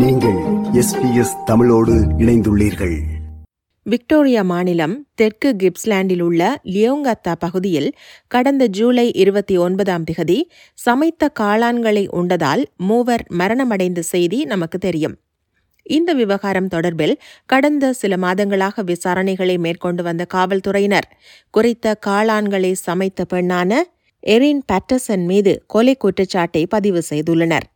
நீங்கள் 0.00 0.36
எஸ்பிஎஸ் 0.72 1.44
தமிழோடு 1.44 1.94
இணைந்துள்ளீர்கள். 2.18 2.98
விக்டோரியா 3.82 4.42
மாநிலம் 4.42 5.06
தெற்கு 5.14 5.56
கிப்ஸ்லாண்டில் 5.62 6.20
உள்ள 6.20 6.60
லியோங்கத்தா 6.64 7.32
பகுதியில் 7.38 7.92
கடந்த 8.26 8.66
ஜூலை 8.66 9.12
இருபத்தி 9.12 9.56
ஒன்பதாம் 9.56 10.04
திகதி 10.04 10.42
சமைத்த 10.74 11.32
காளான்களை 11.40 12.08
உண்டதால் 12.12 12.64
மூவர் 12.76 13.26
மரணமடைந்த 13.28 13.98
செய்தி 13.98 14.44
நமக்கு 14.44 14.78
தெரியும். 14.78 15.16
இந்த 15.82 16.12
விவகாரம் 16.12 16.68
தொடர்பில் 16.68 17.16
கடந்த 17.46 17.92
சில 17.92 18.16
மாதங்களாக 18.16 18.92
விசாரணைகளை 18.92 19.58
மேற்கொண்டு 19.58 20.02
வந்த 20.02 20.26
காவல்துறையினர் 20.34 21.08
குறித்த 21.50 21.98
காளான்களை 22.06 22.72
சமைத்த 22.72 23.24
பெண்ணான 23.32 23.82
எரின் 24.20 24.62
பேட்டர்சன் 24.72 25.24
மீது 25.24 25.64
கொலை 25.66 25.96
குற்றச்சாட்டை 25.96 26.66
பதிவு 26.66 27.02
செய்துள்ளனர். 27.10 27.66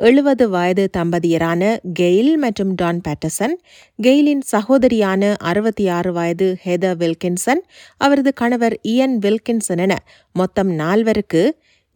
எழுபது 0.00 0.44
வயது 0.48 0.84
தம்பதியரான 0.96 1.62
கெயில் 1.98 2.34
மற்றும் 2.36 2.70
டான் 2.74 3.00
பேட்டர்சன் 3.00 3.54
கெயிலின் 3.98 4.44
சகோதரியான 4.52 5.32
அறுபத்தி 5.42 5.84
ஆறு 5.88 6.10
வயது 6.12 6.48
ஹெதர் 6.62 6.96
வில்கின்சன் 6.96 7.60
அவரது 8.00 8.32
கணவர் 8.32 8.76
இயன் 8.84 9.16
வில்கின்சன் 9.18 9.82
என 9.82 9.96
மொத்தம் 10.34 10.70
நால்வருக்கு 10.76 11.42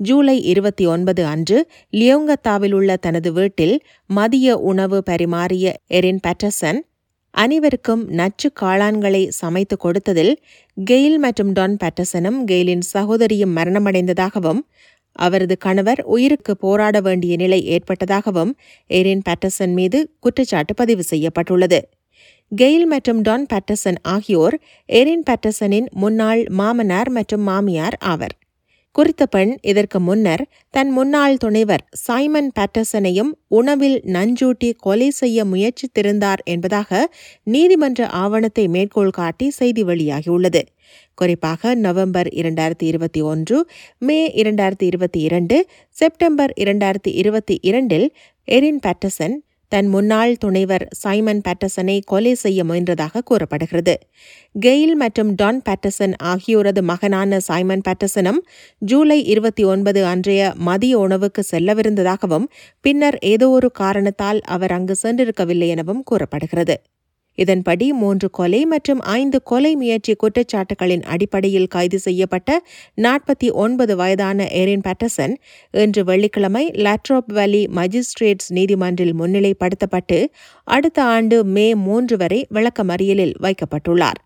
ஜூலை 0.01 0.37
இருபத்தி 0.45 0.87
ஒன்பது 0.87 1.23
அன்று 1.25 1.59
லியோங்கத்தாவில் 1.93 2.75
உள்ள 2.75 2.97
தனது 2.99 3.33
வீட்டில் 3.33 3.77
மதிய 4.11 4.57
உணவு 4.63 4.99
பரிமாறிய 5.03 5.67
எரின் 5.91 6.23
பேட்டர்சன் 6.27 6.81
அனைவருக்கும் 7.35 8.03
நச்சு 8.11 8.49
காளான்களை 8.61 9.21
சமைத்து 9.35 9.77
கொடுத்ததில் 9.77 10.35
கெயில் 10.77 11.19
மற்றும் 11.19 11.51
டான் 11.53 11.77
பேட்டர்சனும் 11.77 12.39
கெயிலின் 12.45 12.85
சகோதரியும் 12.91 13.57
மரணமடைந்ததாகவும் 13.57 14.61
அவரது 15.15 15.57
கணவர் 15.59 16.03
உயிருக்கு 16.05 16.57
போராட 16.57 17.01
வேண்டிய 17.01 17.37
நிலை 17.37 17.61
ஏற்பட்டதாகவும் 17.69 18.53
எரின் 18.87 19.23
பேட்டர்சன் 19.29 19.73
மீது 19.73 20.11
குற்றச்சாட்டு 20.21 20.75
பதிவு 20.75 21.03
செய்யப்பட்டுள்ளது. 21.03 21.81
கெயில் 22.53 22.87
மற்றும் 22.87 23.21
டான் 23.21 23.47
பேட்டர்சன் 23.47 23.99
ஆகியோர் 24.03 24.61
எரின் 24.87 25.23
பேட்டர்சனின் 25.31 25.87
முன்னாள் 25.93 26.45
மாமனார் 26.49 27.11
மற்றும் 27.11 27.43
மாமியார் 27.43 27.97
ஆவர். 28.01 28.35
குறித்த 28.95 29.27
பெண் 29.27 29.53
இதற்கு 29.63 29.99
முன்னர் 30.01 30.43
தன் 30.71 30.91
முன்னாள் 30.91 31.37
துணைவர் 31.37 31.83
சைமன் 31.91 32.51
பேட்டர்சனையும் 32.59 33.33
உணவில் 33.49 33.97
நஞ்சூட்டி 34.07 34.69
கொலை 34.77 35.09
செய்ய 35.11 35.45
முயற்சித்திருந்தார் 35.45 36.43
என்பதாக 36.45 37.11
நீதிமன்ற 37.45 38.07
ஆவணத்தை 38.09 38.69
மேற்கோள் 38.69 39.11
காட்டி 39.11 39.51
செய்தி 39.51 39.85
வெளியாகியுள்ளது. 39.85 40.63
குறிப்பாக 41.15 41.75
நவம்பர் 41.75 42.29
இரண்டாயிரத்தி 42.35 42.83
இருபத்தி 42.83 43.21
ஒன்று 43.23 43.59
மே 43.99 44.19
இரண்டாயிரத்தி 44.43 44.83
இருபத்தி 44.83 45.21
இரண்டு 45.21 45.59
செப்டம்பர் 45.97 46.53
இரண்டாயிரத்தி 46.61 47.13
இருபத்தி 47.15 47.59
இரண்டில் 47.63 48.09
எரின் 48.49 48.81
பேட்டர்சன் 48.87 49.37
தன் 49.75 49.89
முன்னாள் 49.89 50.33
துணைவர் 50.45 50.85
சைமன் 50.93 51.41
பேட்டர்சனை 51.41 51.95
கொலை 52.05 52.35
செய்ய 52.35 52.65
முயன்றதாக 52.65 53.23
கூறப்படுகிறது. 53.25 53.95
கெயில் 54.55 54.95
மற்றும் 54.95 55.31
டான் 55.35 55.63
பேட்டர்சன் 55.63 56.15
ஆகியோரது 56.25 56.83
மகனான 56.83 57.41
சைமன் 57.41 57.85
பேட்டர்சனும் 57.89 58.41
ஜூலை 58.83 59.19
இருபத்தி 59.25 59.65
ஒன்பது 59.65 60.03
அன்றைய 60.05 60.53
மதிய 60.69 60.99
உணவுக்கு 60.99 61.45
செல்லவிருந்ததாகவும் 61.53 62.47
பின்னர் 62.81 63.19
ஏதோ 63.25 63.49
ஒரு 63.49 63.71
காரணத்தால் 63.73 64.41
அவர் 64.49 64.73
அங்கு 64.73 64.97
சென்றிருக்கவில்லை 65.03 65.69
எனவும் 65.69 66.03
கூறப்படுகிறது. 66.03 66.77
இதன்படி 67.35 67.93
மூன்று 67.93 68.31
கொலை 68.31 68.67
மற்றும் 68.67 69.01
ஐந்து 69.01 69.43
கொலை 69.43 69.77
முயற்சி 69.77 70.15
குற்றச்சாட்டுகளின் 70.15 71.03
அடிப்படையில் 71.03 71.67
கைது 71.67 71.99
செய்யப்பட்ட 71.99 72.61
நாற்பத்தி 72.97 73.51
ஒன்பது 73.53 73.97
வயதான 73.97 74.49
எரின் 74.51 74.85
பேட்டர்சன் 74.89 75.35
இன்று 75.71 76.05
வெள்ளிக்கிழமை 76.05 76.65
லாட்ரோப் 76.85 77.33
வேலி 77.33 77.63
மஜிஸ்ட்ரேட்ஸ் 77.75 78.51
நீதிமன்றில் 78.51 79.15
முன்னிலைப்படுத்தப்பட்டு 79.21 80.27
அடுத்த 80.65 81.03
ஆண்டு 81.05 81.45
மே 81.45 81.75
மூன்று 81.75 82.17
வரை 82.17 82.47
விளக்கமறியலில் 82.55 83.35
வைக்கப்பட்டுள்ளார். 83.43 84.21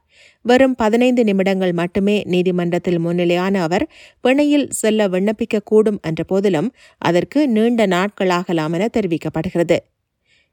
வெறும் 0.45 0.75
பதினைந்து 0.75 1.25
நிமிடங்கள் 1.25 1.73
மட்டுமே 1.73 2.23
நீதிமன்றத்தில் 2.27 2.99
முன்னிலையான 2.99 3.63
அவர் 3.63 3.85
பிணையில் 4.25 4.67
செல்ல 4.71 5.09
விண்ணப்பிக்கக்கூடும் 5.09 6.01
என்ற 6.03 6.25
போதிலும் 6.25 6.71
அதற்கு 6.99 7.49
நீண்ட 7.49 7.87
நாட்களாகலாம் 7.87 8.75
என 8.75 8.89
தெரிவிக்கப்படுகிறது. 8.97 9.79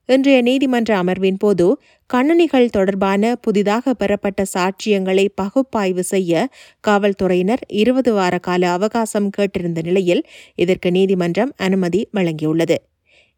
இன்றைய 0.07 0.41
நீதிமன்ற 0.41 1.03
அமர்வின் 1.03 1.35
போது 1.37 1.81
கணனிகள் 2.05 2.69
தொடர்பான 2.69 3.35
புதிதாக 3.35 3.93
பெறப்பட்ட 3.93 4.45
சாட்சியங்களை 4.57 5.27
பகுப்பாய்வு 5.35 6.03
செய்ய 6.03 6.49
காவல்துறையினர் 6.79 7.59
இருபது 7.67 8.13
வார 8.13 8.37
கால 8.37 8.71
அவகாசம் 8.71 9.29
கேட்டிருந்த 9.37 9.83
நிலையில் 9.83 10.27
இதற்கு 10.55 10.91
நீதிமன்றம் 10.91 11.53
அனுமதி 11.57 12.09
வழங்கியுள்ளது. 12.13 12.75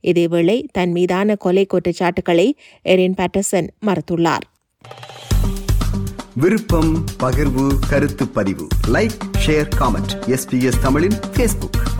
இதேவேளை 0.03 0.63
தன் 0.71 0.91
மீதான 0.91 1.35
கொலை 1.35 1.65
குற்றச்சாட்டுகளை 1.65 2.57
எரின் 2.81 3.13
பேட்டர்சன் 3.13 3.67
மறுத்துள்ளார். 3.85 4.45
விருப்பம் 6.33 7.03
பகிர்வு 7.19 7.71
கருத்து 7.89 8.27
பதிவு. 8.27 8.67
Like 8.87 9.17
share 9.45 9.69
comment. 9.79 10.13
எஸ்பிஎஸ் 10.25 10.81
தமிழின் 10.81 11.17
ஃபேஸ்புக் 11.35 11.96